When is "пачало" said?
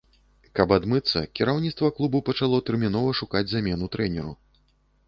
2.31-2.63